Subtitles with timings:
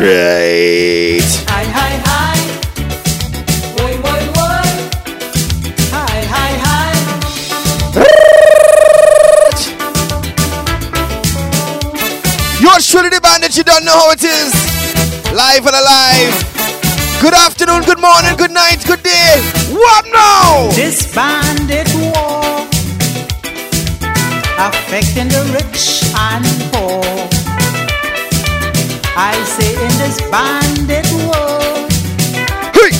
[0.00, 1.20] Right.
[1.52, 2.40] Hi, hi, hi.
[3.76, 4.64] Boy, boy, boy.
[5.92, 6.88] Hi, hi, hi.
[12.60, 14.54] You're surely the bandit, you don't know how it is.
[15.34, 16.32] Live and alive.
[17.20, 19.42] Good afternoon, good morning, good night, good day.
[19.70, 20.70] What now?
[20.70, 22.39] This bandit war
[24.60, 27.00] affecting the rich and poor.
[29.16, 31.88] I say in this bandit war,
[32.76, 32.92] Hey!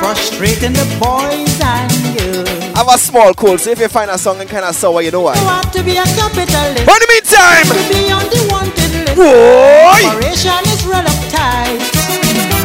[0.00, 2.48] frustrating the boys and girls.
[2.74, 5.02] I have a small cold, so if you find a song and kind of sour,
[5.02, 5.34] you know why.
[5.38, 8.92] You want to be a capitalist, But in the meantime, to be on the wanted
[9.04, 9.16] list.
[9.16, 10.02] boy!
[10.36, 11.80] Is real uptight.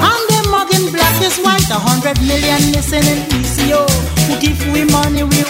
[0.04, 1.63] And the mugging black is white.
[1.72, 3.88] A hundred million missing in PCO.
[4.27, 5.41] Who give we money we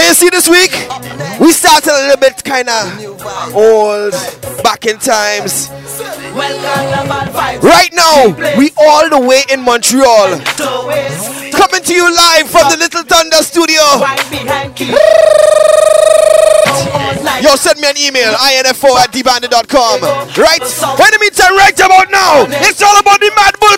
[0.00, 0.72] And you see this week,
[1.38, 4.12] we started a little bit kind of old,
[4.64, 5.68] back in times.
[7.60, 10.40] Right now, we all the way in Montreal.
[11.52, 13.82] Coming to you live from the Little Thunder Studio.
[17.42, 18.32] Yo, send me an email,
[18.64, 20.00] info at dbandit.com.
[20.36, 20.62] Right?
[20.62, 21.18] In the
[21.56, 23.76] right about now, it's all about the Mad Bull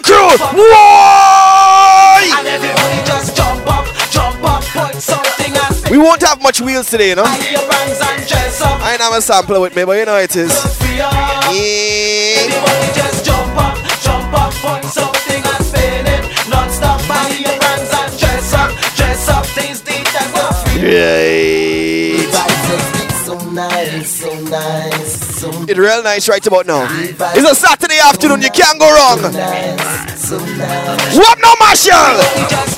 [6.03, 7.23] won't have much wheels today, you know.
[7.23, 8.81] your bands and dress up.
[8.81, 10.53] I ain't have a sampler with me, but you know it is.
[10.93, 11.09] Yeah.
[12.43, 16.23] Everybody just jump up, jump up, point something and spin it.
[16.51, 20.83] Non-stop, buy your brands and dress up, dress up, things neat and go free.
[20.91, 22.29] Right.
[23.25, 26.87] So nice, so nice, so It's real nice right about now.
[26.91, 29.33] It's a Saturday afternoon, you can't go wrong.
[29.33, 31.17] nice, so nice.
[31.17, 32.73] What now, Marshall?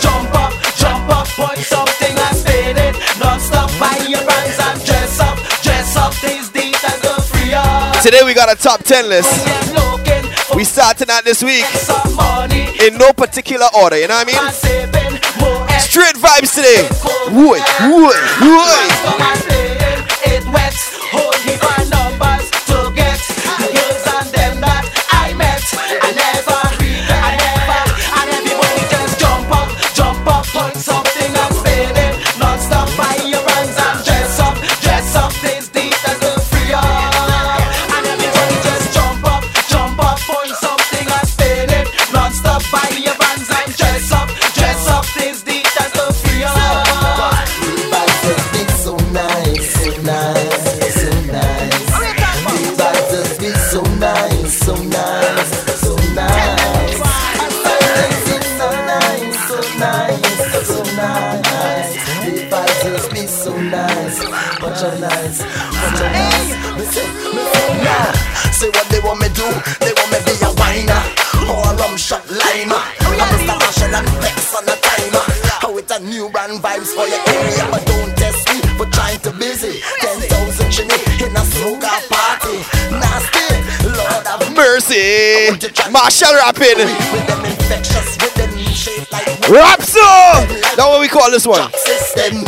[3.25, 3.27] It.
[3.27, 8.03] Non-stop, buy your brands and dress up, dress up, things neat and go free up.
[8.03, 9.31] Today we got a top 10 list.
[9.47, 11.65] Get looking for We starting out this week
[12.81, 15.81] in no particular order, you know what I mean?
[15.81, 16.88] Straight vibes today.
[17.31, 19.74] Woy, woy, woy.
[65.00, 66.50] Nice, much a nice.
[66.93, 67.06] Say,
[67.81, 68.12] nah.
[68.53, 69.49] Say what they want me do,
[69.81, 71.00] they want me be a whiner
[71.49, 72.83] or a rum shot limer.
[73.17, 73.56] I'm Mr.
[73.56, 75.25] Marshall and Vex on the timer.
[75.61, 79.21] How it a new brand vibes for your area, but don't test me for trying
[79.21, 79.81] to busy.
[80.00, 82.61] Ten thousand chinny in a soca party,
[82.93, 83.47] nasty.
[83.89, 85.50] Lord have Mercy.
[85.91, 86.84] Marshall rapping.
[86.84, 90.00] with them infectious, with them shape like Rap so.
[90.77, 91.71] That's what we call this one.
[91.73, 92.44] system.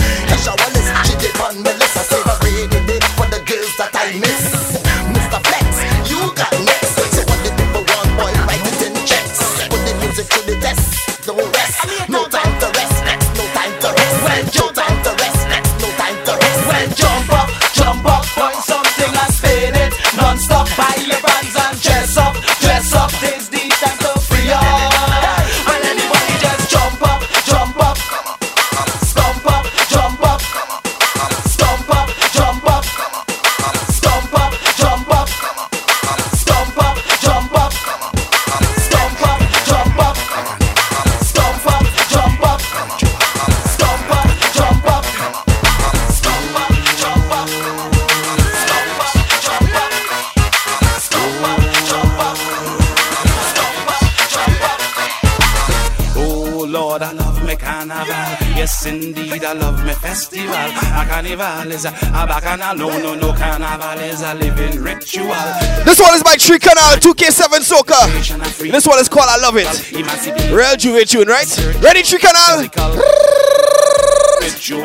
[58.57, 60.55] Yes, indeed, I love me festival.
[60.55, 62.77] A carnival is a, a bacchanal.
[62.77, 65.28] No, no, no, carnival is a living ritual.
[65.84, 68.13] This one is by 3Canal 2K7 Soca.
[68.15, 69.67] Nation of free This one is called I Love It.
[70.51, 71.47] Real J'ouvert tune, right?
[71.83, 72.69] Ready, 3Canal?
[74.41, 74.84] Ritual.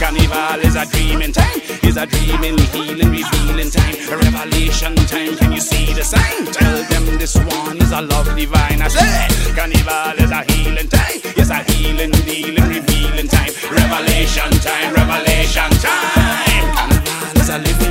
[0.00, 1.60] Carnival is a dreaming time,
[1.96, 5.36] is a dreaming, healing, revealing time, revelation time.
[5.36, 6.46] Can you see the sign?
[6.46, 8.82] Tell them this one is a love divine.
[8.82, 11.20] I say, carnival is a healing time.
[11.36, 16.74] Yes, a healing, dealing, revealing time, revelation time, revelation time.
[16.74, 17.83] Carnival is a living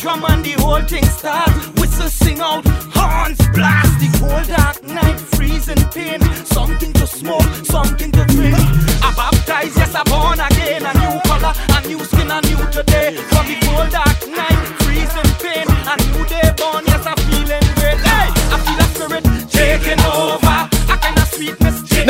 [0.00, 1.50] drum and the whole thing start.
[1.78, 2.64] Whistle sing out,
[2.96, 3.92] horns blast.
[4.00, 6.20] The cold dark night, freezing pain.
[6.46, 8.56] Something to smoke, something to drink.
[9.02, 10.49] I baptize, yes, I born again.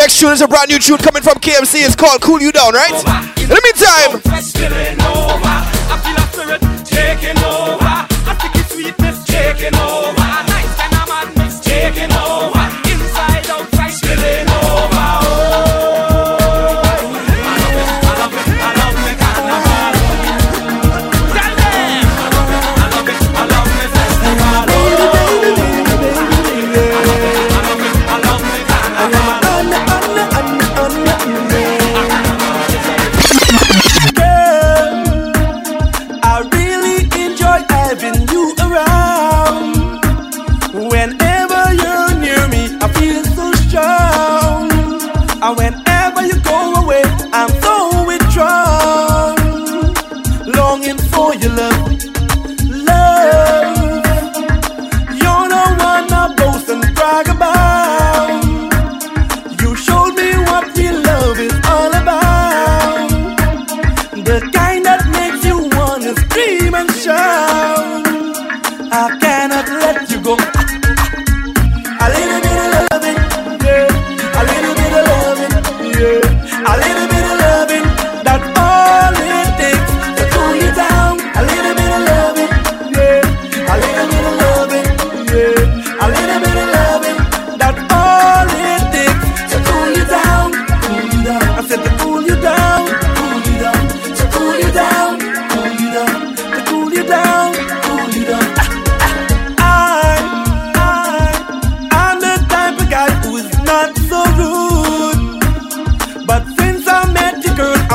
[0.00, 1.84] Next tune is a brand new tune coming from KMC.
[1.84, 2.88] It's called Cool You Down, right?
[3.36, 4.40] In the meantime.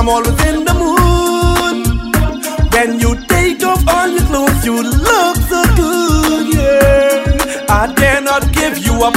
[0.06, 1.78] I'm always in the mood.
[2.72, 7.66] Then you take off all your clothes, you look so good, yeah.
[7.68, 9.16] I dare not give you up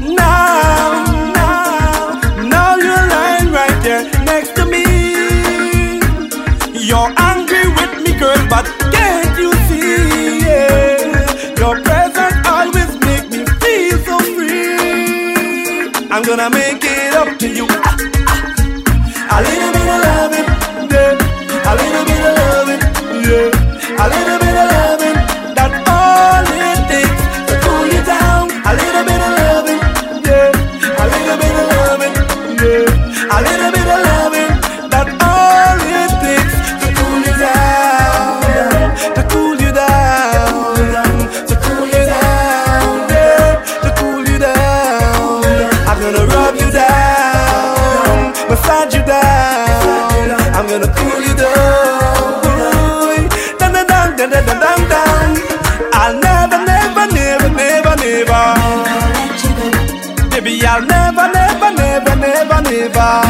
[0.00, 1.04] now,
[1.36, 2.18] now.
[2.40, 4.84] Now you're lying right there next to me.
[6.72, 8.64] You're angry with me, girl, but
[8.96, 11.52] can't you see, yeah?
[11.58, 16.08] Your presence always makes me feel so free.
[16.10, 16.61] I'm gonna make
[62.92, 63.21] survive.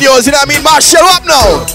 [0.00, 0.62] you know what I mean?
[0.62, 0.64] man.
[0.64, 1.66] Marshall up now.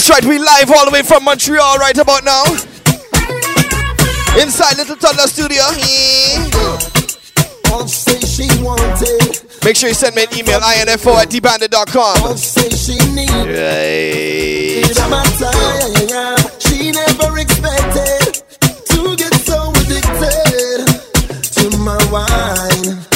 [0.00, 2.42] That's right, we live all the way from Montreal right about now.
[4.40, 5.60] Inside Little Thunder Studio.
[9.62, 12.16] Make sure you send me an email, info at dbandit.com.
[13.44, 14.80] Right.
[22.10, 23.09] Wine.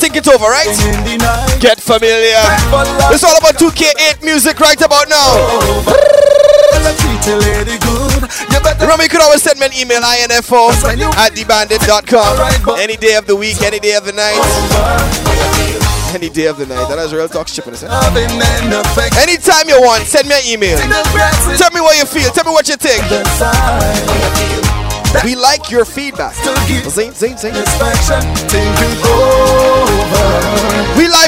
[0.00, 0.72] think it's over, right?
[1.60, 2.40] Get familiar.
[3.12, 5.36] It's all about 2K8 music right about now.
[8.80, 10.70] Remember, you could always send me an email, info
[11.20, 12.78] at thebandit.com.
[12.80, 14.40] Any day of the week, any day of the night.
[16.14, 16.88] Any day of the night.
[16.88, 17.74] That is real talk shipping.
[19.20, 20.78] Anytime you want, send me an email.
[21.58, 22.30] Tell me what you feel.
[22.32, 23.04] Tell me what you think.
[25.24, 26.34] We like your feedback.
[26.88, 27.52] Zing, zing, zing.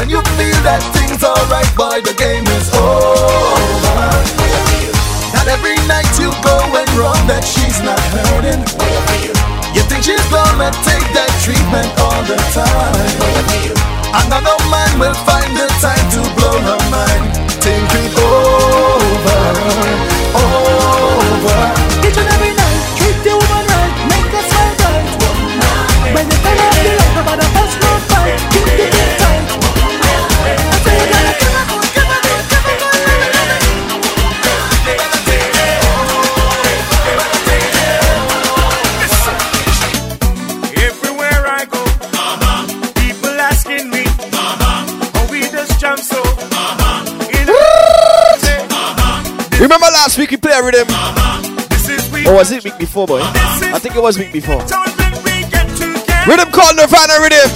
[0.00, 4.00] When you feel that things alright, boy, the game is over.
[5.36, 8.64] Not every night you go and run, that she's not hurting.
[9.76, 13.12] You think she's gonna take that treatment all the time?
[14.24, 17.36] Another man will find the time to blow her mind.
[17.60, 19.44] Think it over,
[20.32, 21.60] over.
[22.08, 22.59] Each and every night.
[52.12, 52.26] We.
[52.26, 53.20] Or was it week before, boy?
[53.20, 54.62] I think it was week before.
[54.64, 56.24] Don't let me get together.
[56.24, 57.50] Rhythm called Nirvana Rhythm.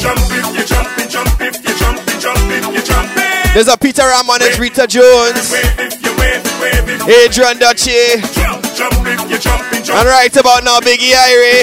[3.55, 7.57] There's a Peter Ram on Rita Jones, Wave if you wave, wave if you Adrian
[7.57, 11.63] Dutchin, jump, jump if you jumping, jump and right about now, Biggie Irie.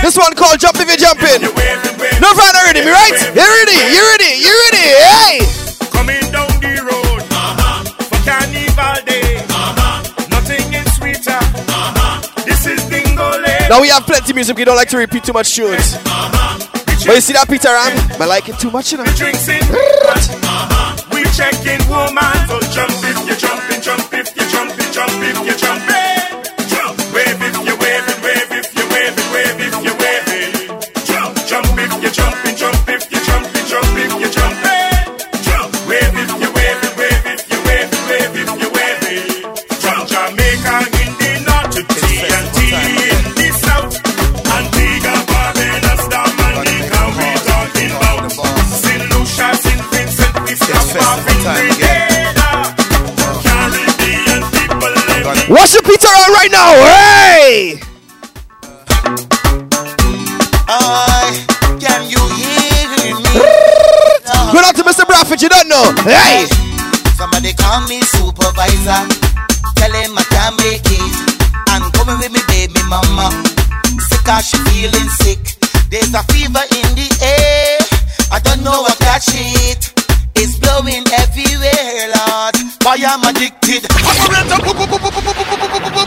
[0.00, 1.42] This one called Jump If You're Jumping.
[1.42, 2.16] You wave and wave.
[2.18, 3.12] Nirvana Rhythm, you right?
[3.34, 3.76] You ready?
[3.92, 4.32] You ready?
[4.40, 4.86] You ready?
[5.44, 5.57] Hey!
[13.68, 15.96] Now we have plenty music, we don't like to repeat too much tunes.
[16.02, 17.92] But you see that Peter Ram?
[18.20, 19.04] I like it too much, you know.
[19.14, 19.60] drinks in.
[19.62, 22.47] Uh-huh, we checking woman.
[55.28, 56.72] What's the Peter Ram right now?
[56.88, 57.76] Hey!
[60.64, 61.44] I
[61.76, 63.36] can you hear me?
[64.52, 65.04] Good out to Mr.
[65.04, 65.92] Bradford, you don't know.
[66.00, 66.48] Hey!
[67.12, 69.04] Somebody call me supervisor.
[69.76, 71.12] Tell him I can't make it.
[71.76, 73.28] And coming with me, baby mama.
[74.08, 75.60] Sick as she feeling sick.
[75.90, 77.76] There's a fever in the air.
[78.32, 79.97] I don't know what that shit.
[80.40, 82.54] It's blowing everywhere, Lord.
[82.86, 83.82] Why I'm addicted.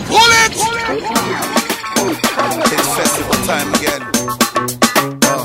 [0.08, 0.56] Pull it!
[2.72, 4.02] It's festival time again.
[5.28, 5.44] Uh,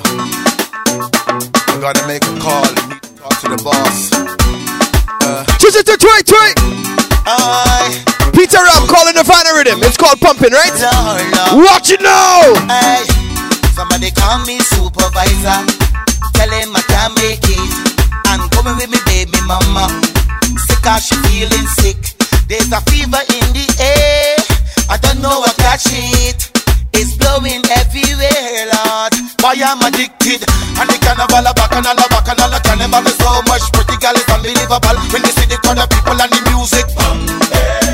[1.67, 4.11] I gotta make a call and need to talk to the boss.
[5.59, 6.59] Twist it, twist it, twist it.
[7.27, 7.91] I,
[8.33, 9.83] Peter Ram calling Nirvana Rhythm.
[9.83, 10.71] It's called pumping, right?
[10.79, 11.67] Lord, Lord.
[11.67, 12.55] Watch it now!
[12.71, 13.03] Hey,
[13.75, 15.67] somebody call me supervisor.
[16.35, 17.46] Tell him I can make it.
[17.46, 17.46] And
[18.67, 19.87] coming with me, baby mama.
[20.67, 21.99] Sick as she feeling sick.
[22.51, 24.35] There's a fever in the air.
[24.91, 26.51] I don't know what that shit.
[26.91, 29.15] It's blowing everywhere, Lord.
[29.43, 30.43] Why I'm addicted.
[30.83, 33.63] And the carnival a back and all a back and a carnival is so much
[33.71, 34.99] pretty girl is unbelievable.
[35.15, 36.87] When you see the crowd of people and the music.
[36.99, 37.19] Boom.
[37.55, 37.87] Eh.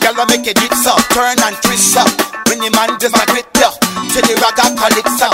[0.00, 2.08] Girl, I make it dips up, turn and twist up.
[2.48, 5.26] When the man just like with ya, to the ragga calypso,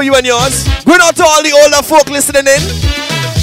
[0.00, 0.64] for you and yours.
[0.84, 2.62] Going out to all the older folk listening in.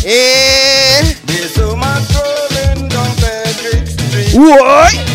[0.10, 1.14] Eh.
[1.26, 4.34] There's a woman strolling down Frederick Street.
[4.34, 5.07] What?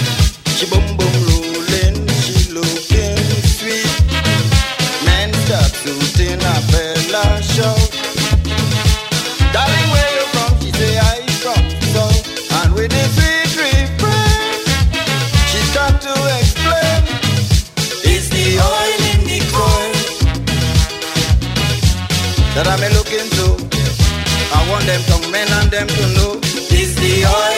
[25.59, 26.33] And them to know.
[26.79, 27.52] It's the oil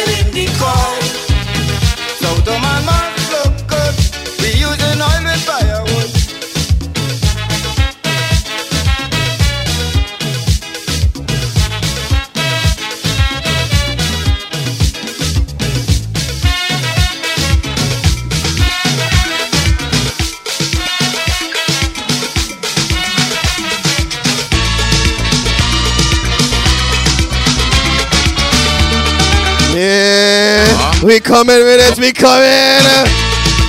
[31.14, 33.07] We coming with it, we coming.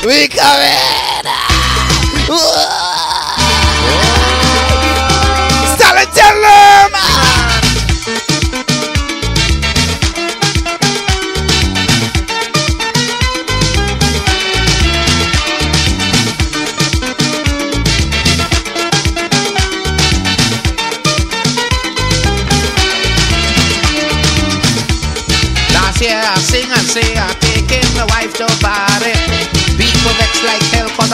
[0.04, 0.76] We coming.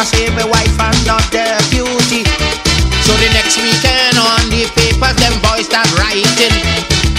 [0.01, 2.25] I say my wife and not their beauty.
[3.05, 6.57] So the next weekend on the papers, them boys start writing.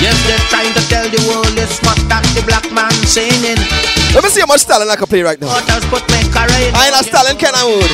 [0.02, 3.54] Yes, they're trying to tell the world it's what that the black man singing.
[4.10, 5.54] Let me see how much talent I can play right now.
[5.62, 6.74] Others put me career.
[6.74, 7.86] I ain't a talent mood.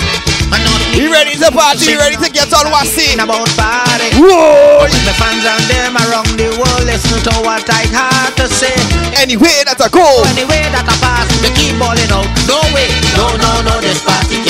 [0.56, 0.80] And not.
[0.96, 1.92] You ready to party?
[1.92, 3.12] You ready to get on wassy?
[3.20, 4.08] About party.
[4.16, 4.88] Whoa!
[4.88, 8.72] The fans and them around the world listen to what I had to say.
[9.20, 10.24] Anyway that I go.
[10.32, 12.24] Anyway that I pass, they keep balling out.
[12.48, 12.88] No way,
[13.20, 14.47] no, no, no, this party.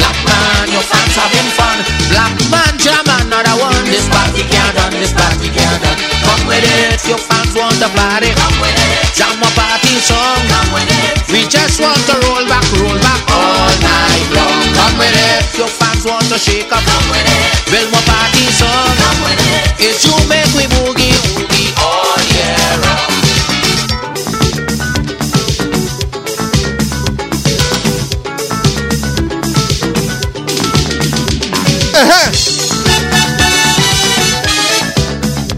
[0.00, 1.76] Black man, your fans having fun.
[2.08, 3.84] Black man, German, another one.
[3.86, 5.98] This party can't done, this party can't done.
[6.24, 8.32] Come with it, your fans want to party.
[8.32, 10.40] Come with it, jam a party song.
[10.48, 14.64] Come with it, we just want to roll back, roll back all night long.
[14.74, 16.82] Come with it, your fans want to shake up.
[16.82, 18.90] Come with it, build my party song.
[19.04, 20.99] Come with it, it's you make we boogie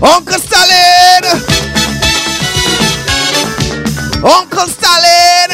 [0.03, 1.23] Uncle Stalin!
[4.25, 5.51] Uncle Stalin!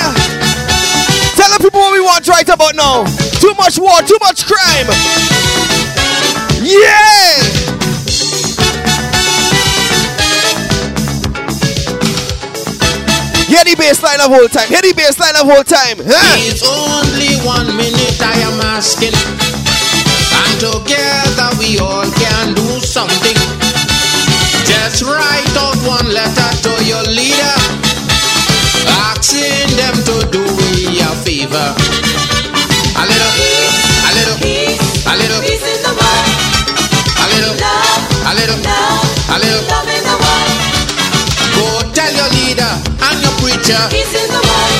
[1.37, 3.05] Tell the people what we want right about now.
[3.41, 4.87] Too much war, too much crime.
[6.65, 7.45] Yeah!
[13.49, 14.69] Hear the baseline of whole time.
[14.69, 15.99] Hear the baseline of whole time.
[16.01, 16.37] Huh?
[16.41, 19.13] It's only one minute I am asking.
[19.13, 23.58] And together we all can do something.
[24.99, 27.55] Just write out one letter to your leader.
[29.07, 31.55] Asking them to do we a favor.
[31.55, 36.27] A little, a little, a little, Peace in the world,
[37.15, 39.63] a little, love, a little, love, a little.
[39.71, 40.59] love in the world,
[41.55, 42.75] Go tell your leader
[43.07, 43.79] and your preacher.
[43.95, 44.78] peace in the world,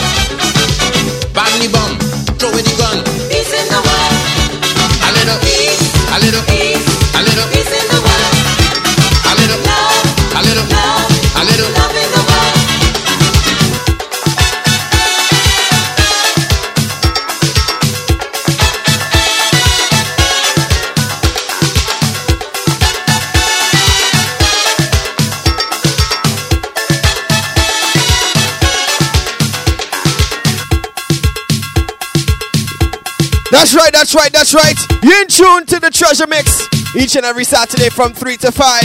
[34.51, 35.03] that's right.
[35.03, 38.83] You're in tune to the treasure mix each and every Saturday from 3 to 5.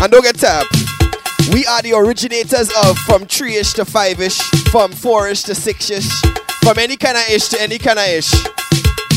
[0.00, 0.70] And don't get tapped.
[1.52, 4.38] We are the originators of from 3 ish to 5 ish,
[4.70, 6.20] from 4 ish to 6 ish,
[6.62, 8.32] from any kind of ish to any kind of ish.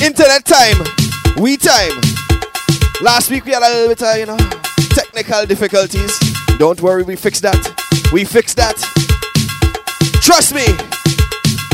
[0.02, 0.78] Internet time,
[1.38, 2.02] we time.
[3.02, 4.38] Last week we had a little bit of, you know,
[4.96, 6.18] technical difficulties.
[6.58, 7.60] Don't worry, we fixed that.
[8.12, 8.78] We fixed that.
[10.22, 10.66] Trust me,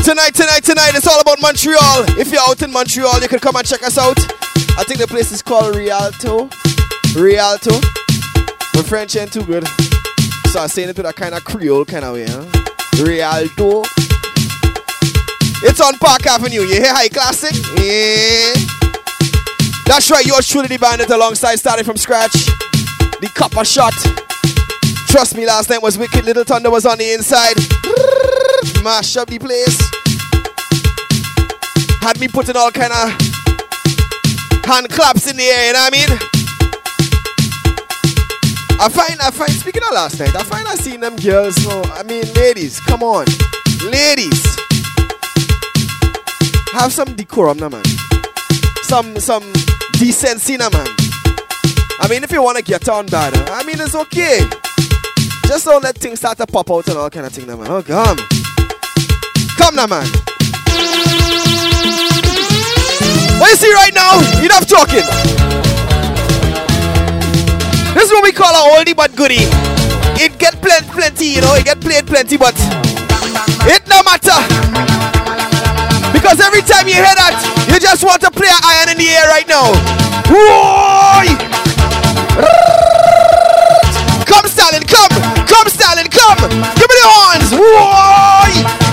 [0.06, 2.04] Tonight, tonight, tonight, it's all about Montreal.
[2.16, 4.16] If you're out in Montreal, you can come and check us out.
[4.78, 6.48] I think the place is called Rialto.
[7.16, 7.72] Rialto.
[8.76, 9.66] My French ain't too good.
[10.52, 12.46] So I'm saying it with a kind of Creole kind of way, huh?
[13.02, 13.82] Rialto.
[15.66, 16.60] It's on Park Avenue.
[16.60, 17.56] You hear high classic?
[17.74, 18.54] Yeah.
[19.86, 22.46] That's right, you're truly the bandit alongside starting from scratch.
[23.18, 23.94] The copper shot.
[25.08, 26.24] Trust me, last night was wicked.
[26.24, 27.56] Little Thunder was on the inside.
[28.82, 29.78] Mash up the place.
[32.00, 33.10] Had me putting all kind of
[34.64, 36.18] hand claps in the air, you know what I mean?
[38.78, 41.82] I find, I find, speaking of last night, I find I seen them girls, so,
[41.84, 43.26] I mean, ladies, come on.
[43.84, 44.44] Ladies.
[46.72, 47.84] Have some decorum, now, man.
[48.82, 49.50] Some, some
[49.92, 50.86] decency, now, man.
[52.00, 54.46] I mean, if you want to get on bad, I mean, it's okay.
[55.46, 57.58] Just don't let things start to pop out and all kind of thing, man.
[57.68, 58.18] Oh, come.
[59.56, 60.06] Come now, man.
[63.38, 64.18] What you see right now?
[64.42, 65.06] Enough talking.
[67.94, 69.46] This is what we call a oldie but goodie.
[70.18, 72.54] It get plenty, plenty, you know, it get played plenty, but
[73.68, 74.36] it no matter.
[76.12, 77.36] Because every time you hear that,
[77.68, 79.72] you just want to play an iron in the air right now.
[84.24, 85.05] Come, Stalin, come!
[85.46, 86.38] Come, Stalin, come.
[86.40, 87.52] Give me the horns.
[87.52, 88.86] Whoa!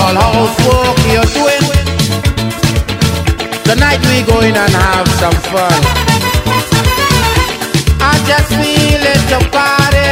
[0.00, 1.64] all housework you're doing.
[3.64, 5.99] Tonight we go in and have some fun.
[8.30, 10.10] Just feel it to party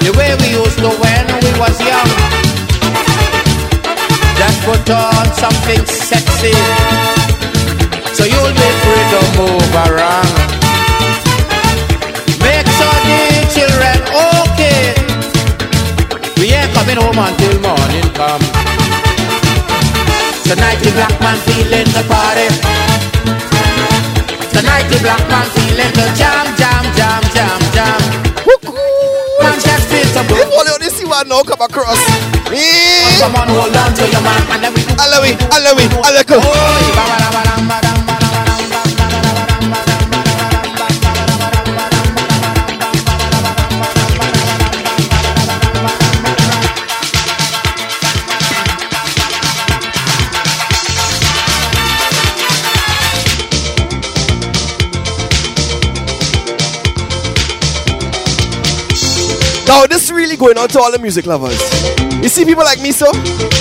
[0.00, 2.10] the way we used to when we was young.
[4.40, 6.56] Just put on something sexy,
[8.16, 10.32] so you'll be free to move around.
[12.40, 13.20] Make sure the
[13.52, 13.98] children
[14.40, 14.96] okay.
[16.40, 18.44] We ain't coming home until morning come.
[20.48, 22.97] Tonight the black man feeling the party.
[24.78, 27.98] Tonight the black man feeling the jam, jam, jam, jam, jam.
[29.42, 31.98] Man just to If only you see one now come across.
[33.18, 34.94] Come on, hold on to your man and then we do.
[34.94, 37.47] Allow it, allow it, allow it.
[60.38, 61.58] Going out to all the music lovers.
[62.22, 63.10] You see people like me, so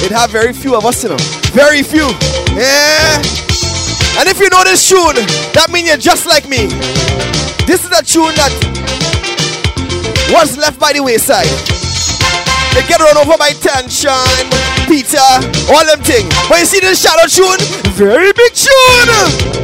[0.06, 1.18] it have very few of us, you know.
[1.52, 2.06] Very few.
[2.54, 3.18] Yeah.
[4.18, 5.18] And if you know this tune,
[5.54, 6.68] that means you're just like me.
[7.66, 8.54] This is a tune that
[10.32, 11.50] was left by the wayside.
[12.74, 14.14] They get run over by tension,
[14.86, 15.18] Peter,
[15.74, 16.30] all them thing.
[16.48, 17.58] But you see this shadow tune?
[17.94, 19.57] Very big tune.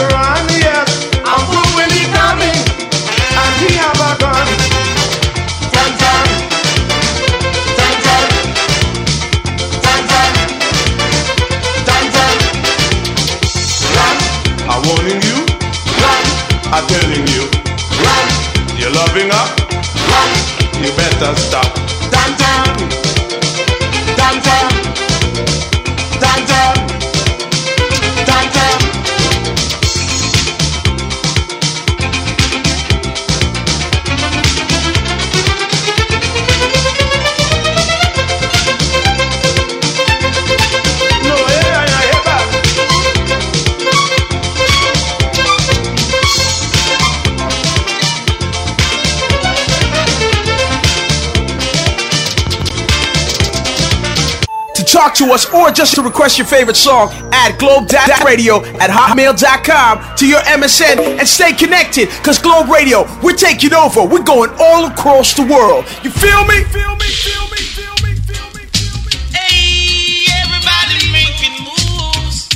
[0.00, 0.27] Is
[55.18, 57.90] To us or just to request your favorite song, add Globe
[58.24, 64.06] Radio at hotmail.com to your MSN and stay connected because Globe Radio, we're taking over.
[64.06, 65.86] We're going all across the world.
[66.06, 66.62] You feel me?
[66.70, 67.10] Feel me?
[67.10, 67.58] Feel me?
[67.66, 68.14] Feel me?
[69.34, 72.46] Hey, everybody making moves.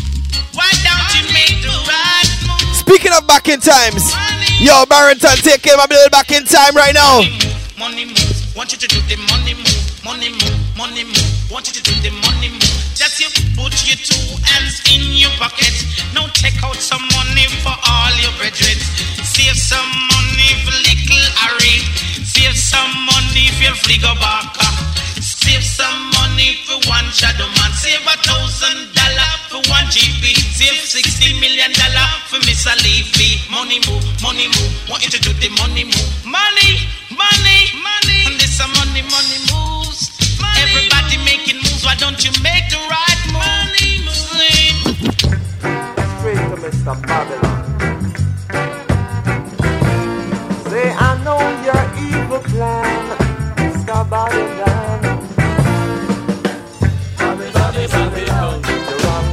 [0.54, 2.76] Why don't you make the right move?
[2.78, 4.14] Speaking of back in times,
[4.62, 7.26] yo, Barrington, take care of my little back in time right now.
[7.76, 8.54] Money move.
[8.54, 9.01] Want you to do money
[15.42, 15.74] pocket.
[16.14, 18.78] Now take out some money for all your brethren.
[19.26, 21.82] Save some money for little Harry.
[22.22, 24.70] Save some money for Fligo Barker.
[25.18, 27.72] Save some money for one shadow man.
[27.74, 30.30] Save a thousand dollar for one GP.
[30.54, 33.42] Save sixty million dollar for Miss Levy.
[33.50, 34.70] Money move, money move.
[34.86, 36.10] Want you to do the money move.
[36.22, 38.20] Money, money, money.
[38.30, 40.06] And this a money, money moves.
[40.38, 41.26] Money Everybody moves.
[41.26, 41.82] making moves.
[41.82, 42.30] Why don't you?
[46.82, 46.98] Mr.
[47.06, 47.62] Babylon.
[50.68, 53.06] Say, I know your evil plan,
[53.56, 53.98] Mr.
[54.10, 55.00] Babylon.
[57.16, 59.26] Babylon, Babylon, the wrong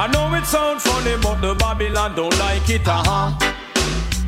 [0.00, 3.32] I know it sounds funny, but the Babylon don't like it, uh huh.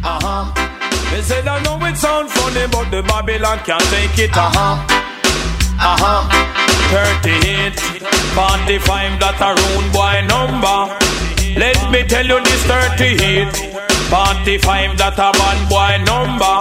[0.02, 0.79] Uh huh.
[1.10, 4.78] They said I know it sounds funny, but the Babylon can't take it, uh huh.
[5.82, 6.22] Uh huh.
[6.90, 7.74] 38,
[8.34, 10.90] 45, that a rude boy number.
[11.58, 13.50] Let me tell you this 38,
[14.10, 16.56] 45, that a bad boy number.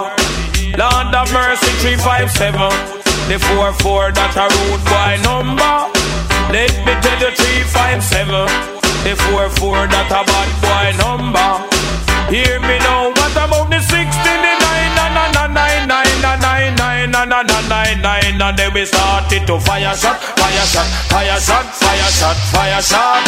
[0.78, 2.58] Lord of mercy, 357,
[3.30, 5.74] the 44, that a rude boy number.
[6.50, 8.50] Let me tell you 357,
[9.06, 11.79] the 44, that a bad boy number.
[12.30, 17.10] Hear me now, what about the 69, na na na nine nine na nine nine
[17.10, 21.38] na na na nine nine and then we started to fire shot, fire shot, fire
[21.38, 23.22] shot, fire shot, fire shot.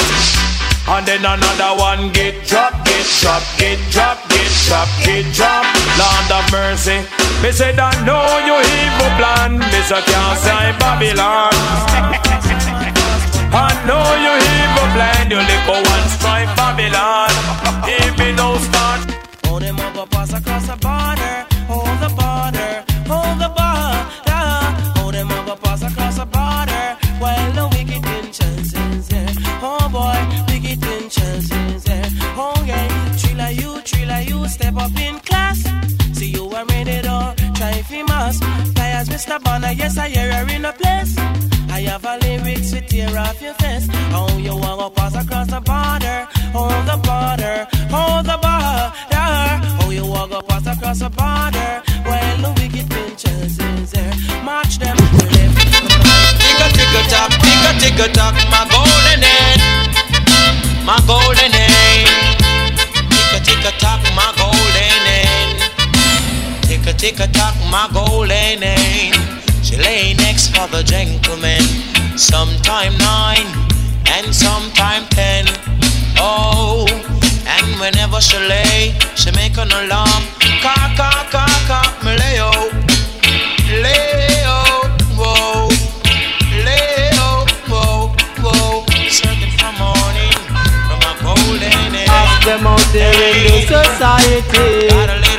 [0.87, 5.63] And then another one get drop, get drop, get drop, get drop, get drop.
[5.99, 6.99] Land of mercy.
[7.43, 9.59] Me said I know you evil plan.
[9.59, 11.55] Me say can't say Babylon.
[13.55, 15.31] I know you evil plan.
[15.31, 17.42] You for one strike Babylon.
[17.87, 19.01] Give me no start.
[19.47, 21.35] Oh, them a go pass across the border.
[21.67, 22.71] Hold the border.
[23.11, 24.45] Hold the border.
[24.99, 26.85] Oh, them a go pass across the border.
[27.19, 29.35] While the wicked intentions there.
[29.63, 30.19] Oh boy,
[30.49, 32.09] wicked intentions there.
[32.37, 35.59] Oh yeah, trilla you, trilla you, step up in class.
[36.13, 38.39] See you are ready to try fi mass.
[38.75, 39.43] Fly as Mr.
[39.43, 41.22] Bonner, yes I hear her in a place.
[42.03, 43.87] Have a lyrics to tear off your face.
[44.11, 46.27] Oh, you want to pass across the border?
[46.51, 49.63] Hold the border, hold the border.
[49.79, 51.83] Oh, you want to pass across the border?
[52.03, 54.15] Well, the wicked pinches is there.
[54.43, 55.63] March them to left.
[56.43, 57.31] Tick a tick a tock,
[57.79, 59.61] tick a tock, my golden head,
[60.83, 62.11] my golden head.
[63.15, 65.71] Tick a tick tock, my golden head.
[66.67, 69.15] Tick a tick tock, my golden head.
[69.63, 70.15] She lay
[70.71, 71.61] the gentleman,
[72.17, 73.47] sometime nine
[74.07, 75.45] and sometime ten.
[76.19, 76.87] Oh,
[77.47, 80.23] and whenever she lay, she make an alarm.
[80.63, 82.71] Cock, cock, cock, cock, me lay oh,
[83.83, 84.87] lay oh,
[85.19, 85.69] whoa.
[86.53, 88.13] Leo, whoa,
[88.45, 90.37] whoa, circuit from morning
[90.87, 92.09] from a golden age.
[92.09, 94.93] Ask them out there in the society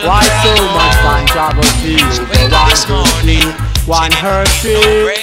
[0.04, 2.02] Why so much controversy
[2.44, 5.16] over one tree, one herb tree,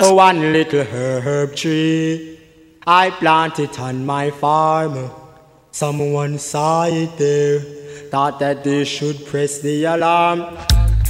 [0.00, 2.38] oh, one little herb tree.
[2.86, 5.10] I planted on my farm.
[5.70, 7.60] Someone saw it there.
[8.10, 10.56] Thought that they should press the alarm.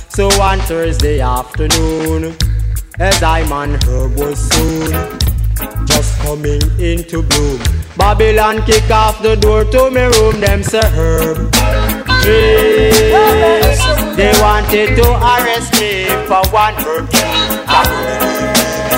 [0.09, 2.35] So on Thursday afternoon
[2.99, 4.91] As I man herb was soon
[5.87, 7.61] just coming into bloom.
[7.97, 11.53] Babylon kick off the door to me room, them say herb.
[12.23, 14.06] Trees.
[14.17, 15.93] They wanted to arrest me
[16.29, 17.45] for one herb tree.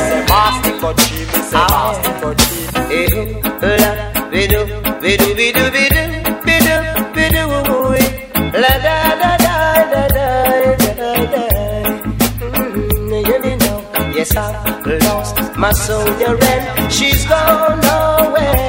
[0.09, 2.67] Say master tree, me say master tree.
[4.33, 4.61] Vidu,
[5.03, 6.05] vidu, vidu, vidu,
[6.47, 6.75] vidu,
[7.17, 8.09] vidu, woo, wee.
[8.63, 9.55] La da da da
[9.93, 11.43] da da da da.
[14.17, 18.68] Yes, I've lost my soldier and she's gone away.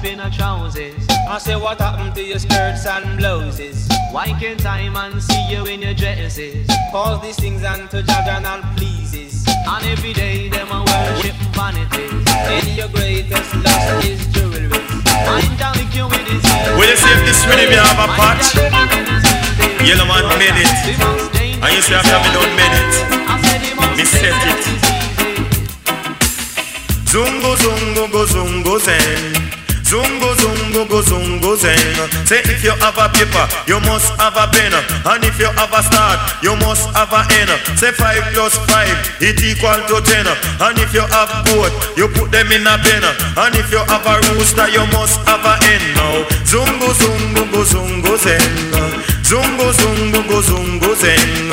[0.00, 1.06] Up in her trousers.
[1.28, 3.88] I say, what happened to your skirts and blouses?
[4.10, 6.66] Why can't I man see you in your dresses?
[6.90, 9.44] Cause these things unto Jaganal pleases.
[9.46, 12.24] And every day them a worship vanities.
[12.48, 14.68] And your greatest lust is jewelry.
[15.26, 16.42] Mind down the queue with his
[16.78, 18.56] Will you see if this rhythm you have a patch?
[19.84, 20.70] Yellow man made it.
[21.60, 22.92] And you say after me done made it.
[23.96, 24.64] Me set it.
[27.10, 29.49] Zungo zungo go zungo zen.
[29.90, 31.74] Zungo zungo go zungo zen.
[32.24, 34.70] Say if you have a paper, you must have a pen.
[35.02, 37.50] And if you have a start, you must have a end.
[37.76, 40.26] Say five plus five, it equal to ten.
[40.62, 43.02] And if you have both, you put them in a pen.
[43.34, 45.82] And if you have a rooster, you must have a hen.
[45.98, 49.09] Now zungo zungo go zungo zen.
[49.30, 51.50] Zungo zungo go zungo zen.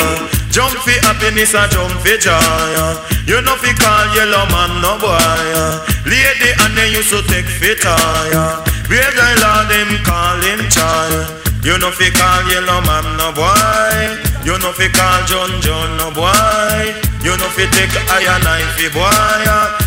[0.50, 2.98] Jump for happiness and jump for joy.
[3.30, 5.14] You know fi call yellow man no boy.
[6.10, 8.66] Lady and they used to take fit tire.
[8.90, 11.38] Brave guy lord them call him child.
[11.62, 14.26] You know fi call yellow man no boy.
[14.42, 16.82] You know fi call John John no boy.
[17.22, 19.87] You know fi take iron knife boy.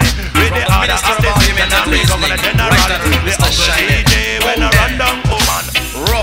[0.51, 2.71] the order of the city and the governor general,
[3.23, 5.30] the uncle DJ when I run down.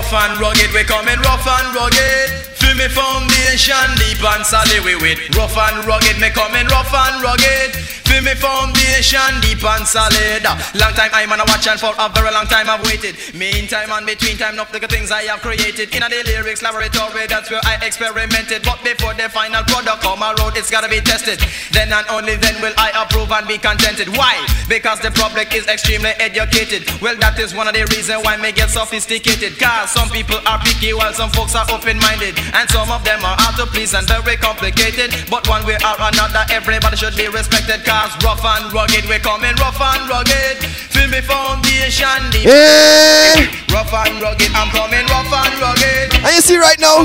[0.09, 2.49] Rough and rugged, we coming rough and rugged.
[2.57, 5.21] Feel me foundation deep and solid we with.
[5.37, 7.77] Rough and rugged, me coming rough and rugged.
[8.09, 10.41] Feel me foundation deep and solid.
[10.73, 13.21] Long time I'm on a watch and for a very long time I've waited.
[13.37, 15.93] Meantime and between time, not the things I have created.
[15.93, 18.65] In a the lyrics laboratory, that's where I experimented.
[18.65, 21.37] But before the final product come around, it's gotta be tested.
[21.69, 24.09] Then and only then will I approve and be contented.
[24.17, 24.41] Why?
[24.67, 26.89] Because the public is extremely educated.
[27.05, 29.59] Well, that is one of the reasons why me get sophisticated.
[29.61, 32.39] Cause some people are picky while some folks are open-minded.
[32.55, 35.11] And some of them are hard to please and very complicated.
[35.27, 37.83] But one way or another, everybody should be respected.
[37.83, 40.63] Cause rough and rugged, we're coming rough and rugged.
[40.95, 42.47] Feel me foundation deep.
[42.47, 43.51] Yeah.
[43.75, 46.15] Rough and rugged, I'm coming rough and rugged.
[46.23, 47.03] And you see right now,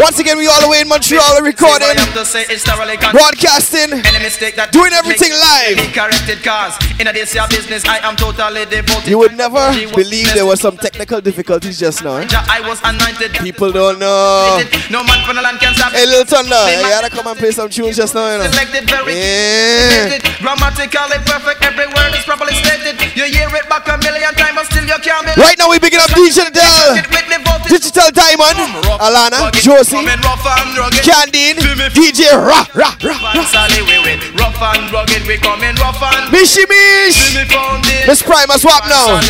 [0.00, 2.96] once again, we all the way in Montreal recording, I have to say is thoroughly
[2.96, 5.76] con- broadcasting, Any mistake that doing everything live.
[5.92, 9.08] corrected cause in a business I am totally devoted.
[9.08, 12.16] You would never believe there were some technical difficulties just now.
[12.16, 12.26] eh?
[12.48, 13.32] I was anointed.
[13.42, 14.60] People don't know.
[14.90, 15.92] No man from the land can stop.
[15.92, 18.50] Hey, Lil Thunder, you gotta come and play some tunes just now, you know.
[18.50, 20.18] Selected very Yeah.
[20.40, 21.62] grammatically perfect.
[21.64, 22.96] Every word is properly stated.
[23.16, 25.36] You hear it back a million times, but still you can't believe.
[25.44, 26.94] Right now, we picking up DJ Dell,
[27.68, 28.58] Digital Diamond,
[29.02, 29.96] Alana, Josie,
[31.04, 31.56] Candine,
[31.92, 33.44] DJ Ra Ra Ra.
[33.44, 34.18] Sally, we win.
[34.36, 38.16] Rough and rugged, we coming rough and Mishy Mish, Feel me foundation.
[38.58, 39.20] Swap now.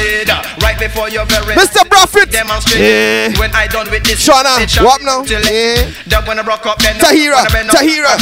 [0.62, 1.88] Right before your very Mr.
[1.88, 2.30] Prophet,
[2.64, 2.82] demonstrate.
[2.82, 3.38] Yeah.
[3.38, 4.42] When I done with this, shall
[4.84, 5.22] what now?
[5.26, 5.90] Yeah.
[6.10, 8.12] That when I rock up, then Tahira, when I bend up, Tahira.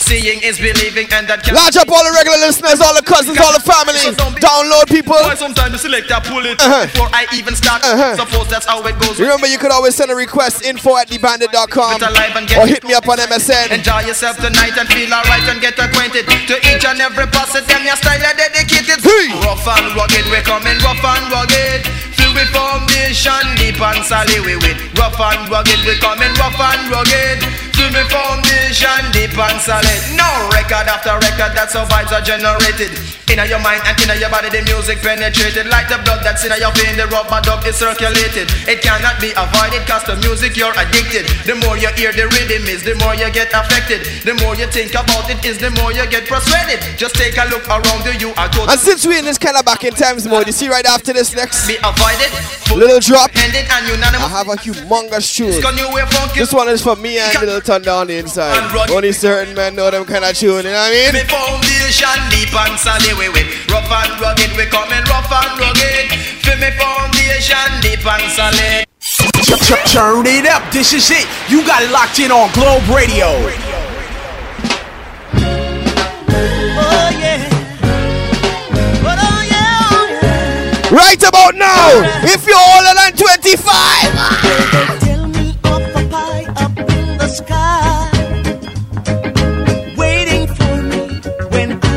[0.00, 3.36] Seeing is believing, and that can Large up all the regular listeners, all the cousins,
[3.36, 4.00] all the family.
[4.40, 5.20] Download people.
[5.20, 6.88] Boy, sometimes you select a pull it Uh-huh.
[6.88, 7.84] before I even start.
[7.84, 8.16] Uh-huh.
[8.16, 9.20] Suppose that's how it goes.
[9.20, 12.64] Remember, you could always send a request info at thebandit.com Get alive and get or
[12.66, 13.68] hit me up on MSN.
[13.68, 17.60] Enjoy yourself tonight and feel alright and get acquainted to each and every person.
[17.68, 19.04] Them your style are dedicated.
[19.44, 21.84] Rough and rugged, we're coming rough and rugged.
[22.34, 24.78] With foundation, deep and solid we with.
[24.98, 27.67] Rough and rugged, we coming rough and rugged.
[27.78, 30.00] Filled with foundation, deep and solid.
[30.18, 32.90] No record after record, that's how vibes are generated.
[33.30, 36.50] In your mind and in your body, the music penetrated like the blood that's in
[36.58, 36.96] your vein.
[36.98, 38.50] The rubber dub is circulated.
[38.66, 41.28] It cannot be avoided, cause the music you're addicted.
[41.46, 44.02] The more you hear the rhythm is, the more you get affected.
[44.26, 46.82] The more you think about it is, the more you get persuaded.
[46.98, 48.74] Just take a look around you, you are total.
[48.74, 51.12] And since we're in this kind of back in times mode, you see right after
[51.12, 52.32] this next Be avoided,
[52.74, 55.54] little drop, ended, and I have a humongous tune.
[55.60, 56.40] Got new way funky.
[56.40, 58.56] This one is for me and Little Thunder on the inside.
[58.90, 61.26] Only certain men know them kind of tune, you know what I Me mean?
[61.28, 66.08] foundation deep and solid we with rough and rugged we coming rough and rugged.
[66.40, 68.88] Feel me foundation deep and solid.
[69.04, 70.64] Ch- ch- Turn it up.
[70.72, 71.28] This is it.
[71.52, 73.28] You got it locked in on Globe Radio.
[76.80, 77.44] Oh yeah.
[79.04, 80.88] But oh yeah, oh yeah.
[80.96, 85.07] Right about now, if you're older than 25,
[87.38, 88.10] sky,
[89.96, 91.20] waiting for me
[91.52, 91.87] when I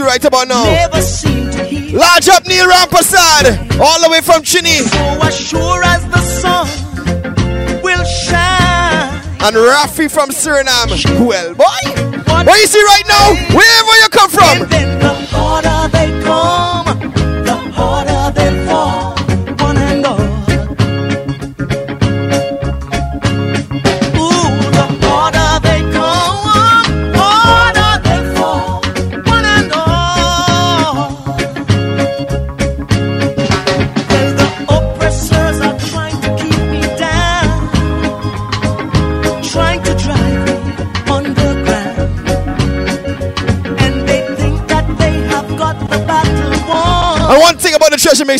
[0.00, 0.64] the big ups coming through right about now.
[0.64, 1.98] never seem to hear.
[1.98, 4.70] Large up Neil Rampasad, all the way from Chini.
[4.70, 9.20] So as sure as the sun will shine.
[9.42, 11.26] And Rafi from Suriname.
[11.26, 11.64] Well, boy,
[12.44, 14.68] what you see right now, wherever you come from.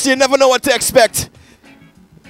[0.07, 1.31] You never know what to expect.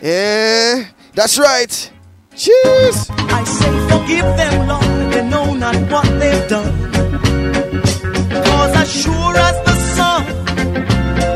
[0.02, 1.92] Yeah, that's right.
[2.36, 3.10] Cheers.
[3.10, 6.92] I say forgive them, Lord, they know not what they've done.
[8.44, 10.24] Cause as sure as the sun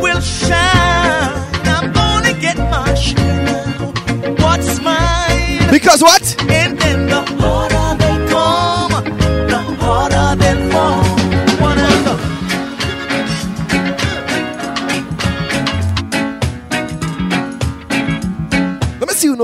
[0.00, 1.32] will shine,
[1.66, 3.92] I'm gonna get my share now.
[4.44, 5.70] What's mine?
[5.70, 6.24] Because what?
[6.50, 7.43] And then the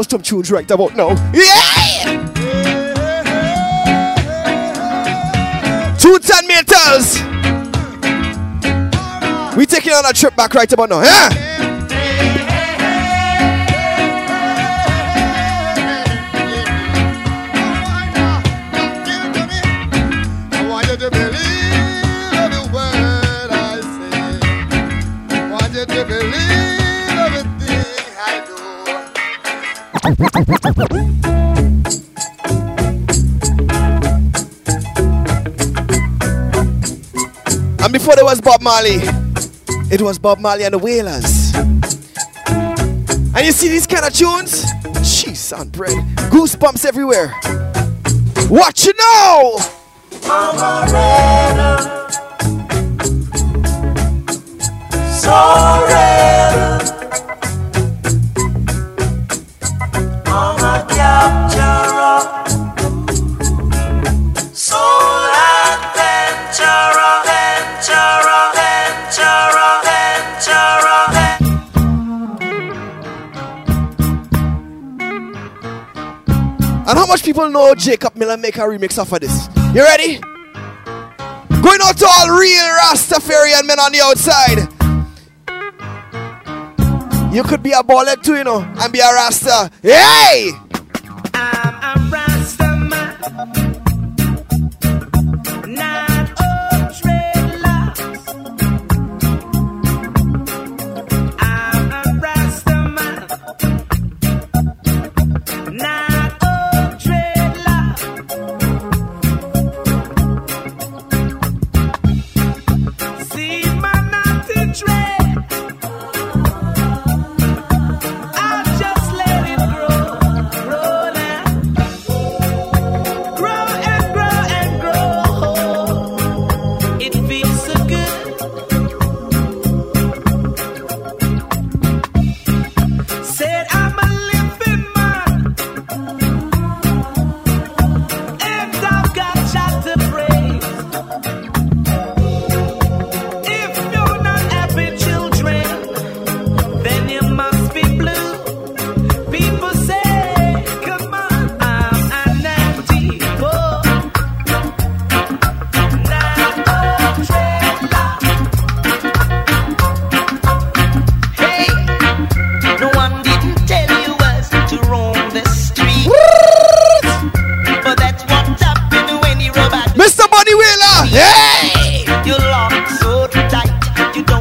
[0.00, 1.10] Knows some tunes right about now.
[1.34, 2.16] Yeah!
[5.98, 7.20] Two ten meters.
[9.58, 11.02] We taking on a trip back right about now.
[11.02, 11.59] Yeah!
[30.22, 30.30] And
[37.94, 38.98] before there was Bob Marley,
[39.90, 41.54] it was Bob Marley and the Wailers.
[43.34, 44.66] And you see these kind of tunes?
[45.02, 45.96] Cheese on bread.
[46.30, 47.28] Goosebumps everywhere.
[48.50, 49.56] What you know?
[55.18, 56.49] So red.
[76.90, 79.48] And how much people know Jacob Miller make a remix off of this?
[79.72, 80.18] You ready?
[81.62, 84.66] Going out to all real Rastafarian men on the outside.
[87.32, 89.70] You could be a baller too, you know, and be a Rasta.
[89.82, 90.50] Hey!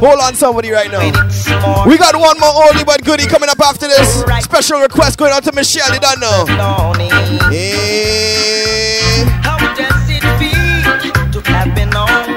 [0.00, 1.04] Hold on, somebody right now.
[1.86, 4.22] We got one more oldie but goodie coming up after this.
[4.42, 6.46] Special request going out to Michelle, you don't know.
[7.50, 9.24] Hey.
[9.44, 12.32] How does it feel to have been on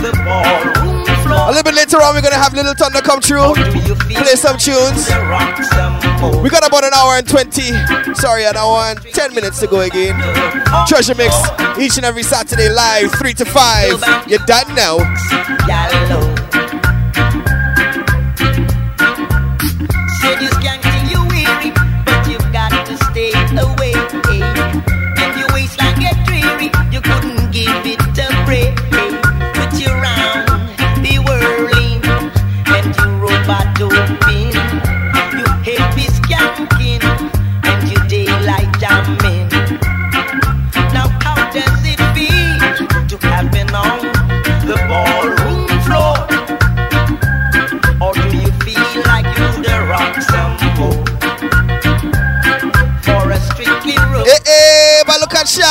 [0.00, 1.48] the ballroom floor?
[1.48, 5.08] A little bit later on, we're gonna have Little Thunder come through, play some tunes.
[6.42, 9.80] We got about an hour and 20, sorry, an hour and 10 minutes to go
[9.80, 10.18] again.
[10.88, 11.34] Treasure Mix,
[11.78, 14.28] each and every Saturday live, 3 to 5.
[14.28, 14.96] You're done now.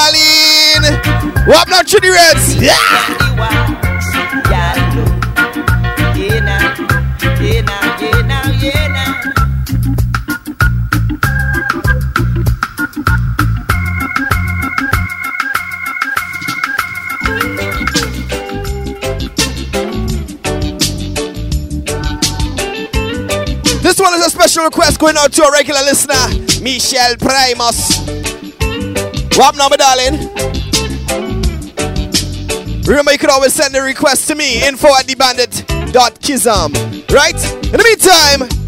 [0.01, 1.01] darling.
[1.45, 2.55] What not to the reds?
[2.55, 2.77] Yeah.
[23.81, 26.15] This one is a special request going out to a regular listener,
[26.61, 28.30] Michelle Primus.
[29.35, 30.29] What number, darling?
[32.85, 36.73] Remember, you could always send a request to me, info at thebandit.kizam.
[37.11, 37.53] Right?
[37.65, 38.60] In the meantime,